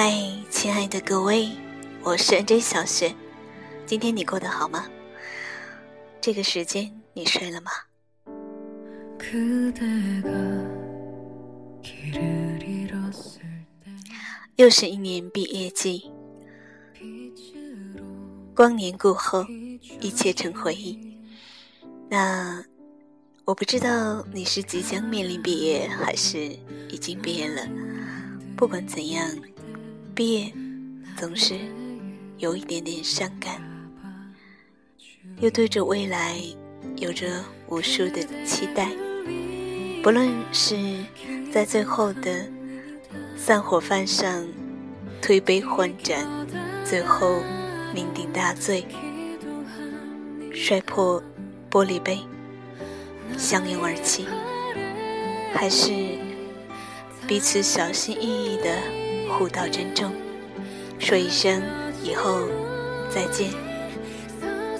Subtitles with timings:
[0.00, 0.14] 嗨，
[0.48, 1.50] 亲爱的各位，
[2.04, 3.12] 我是 NJ 小雪。
[3.84, 4.86] 今天你过得好吗？
[6.20, 7.72] 这个时间你睡了吗？
[14.54, 16.08] 又是一年毕业季，
[18.54, 19.44] 光年过后，
[20.00, 21.18] 一切成回忆。
[22.08, 22.64] 那
[23.44, 26.56] 我不知道你是即将面临毕业，还是
[26.88, 27.66] 已经毕业了。
[28.56, 29.28] 不管怎样，
[30.18, 30.52] 毕业
[31.16, 31.54] 总是
[32.38, 33.62] 有一点点伤感，
[35.38, 36.42] 又对着未来
[36.96, 38.88] 有着无数的期待。
[40.02, 40.76] 不论是
[41.52, 42.50] 在最后的
[43.36, 44.44] 散伙饭上
[45.22, 46.26] 推杯换盏，
[46.84, 47.40] 最后
[47.94, 48.84] 酩酊大醉，
[50.52, 51.22] 摔破
[51.70, 52.18] 玻璃杯，
[53.36, 54.26] 相拥而泣，
[55.54, 55.92] 还是
[57.28, 58.82] 彼此小心翼翼的
[59.28, 60.12] 互道珍重，
[60.98, 61.62] 说一声
[62.02, 62.40] 以后
[63.08, 63.50] 再见，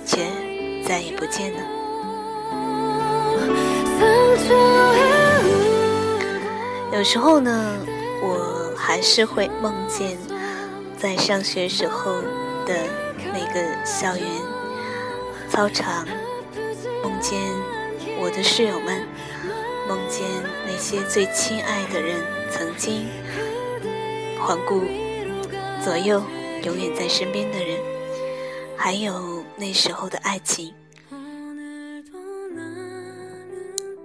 [0.05, 0.27] 却
[0.84, 1.60] 再也不见了。
[6.92, 7.77] 有时候呢，
[8.22, 10.18] 我还是会梦见
[10.96, 12.12] 在上学时候
[12.66, 12.74] 的
[13.33, 14.27] 那个校园
[15.48, 16.05] 操场，
[17.05, 17.38] 梦见
[18.20, 19.06] 我的室友们，
[19.86, 20.27] 梦见
[20.66, 22.16] 那些最亲爱的人
[22.50, 23.06] 曾经
[24.41, 24.83] 环顾
[25.84, 26.22] 左右、
[26.64, 27.78] 永远在身边的人，
[28.77, 30.72] 还有那时候的爱情。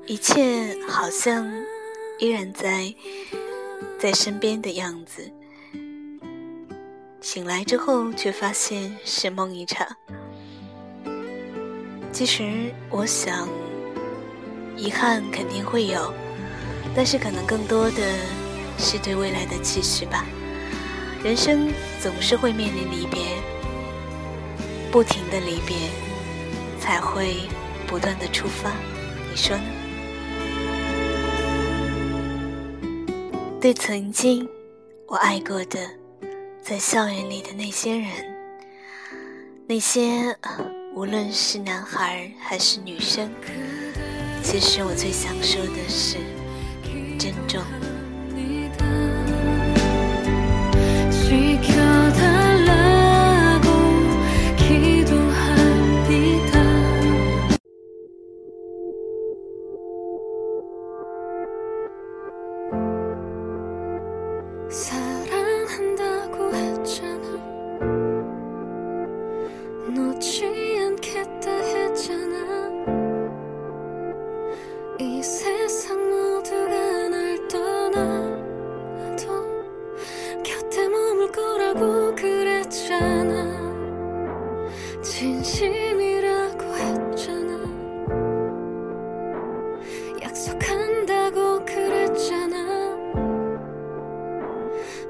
[0.06, 1.50] 一切好像
[2.20, 2.94] 依然在
[3.98, 5.31] 在身边的样子，
[7.22, 9.88] 醒来之后却发现是梦一场。
[12.12, 13.47] 其实我想，
[14.75, 16.14] 遗憾肯定会有，
[16.94, 18.02] 但是可能更多的
[18.83, 20.25] 是对未来的期许吧。
[21.23, 21.71] 人生
[22.01, 23.21] 总是会面临离别，
[24.91, 25.77] 不停的离别，
[26.81, 27.47] 才会
[27.88, 28.69] 不断的出发。
[29.31, 29.63] 你说呢？
[33.61, 34.45] 对曾经
[35.07, 35.79] 我爱过的，
[36.61, 38.09] 在校园里的那些人，
[39.65, 40.38] 那些
[40.94, 43.31] 无论是男孩还是女生，
[44.44, 46.17] 其实我最想说的是
[47.17, 47.63] 珍重。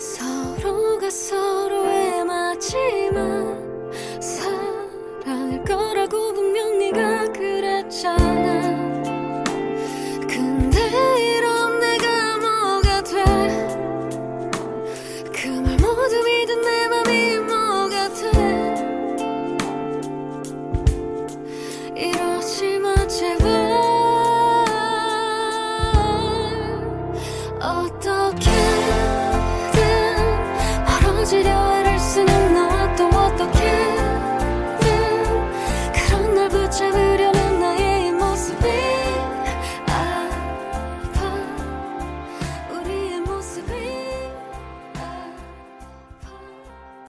[0.04, 3.43] 서로가 서로의 마지막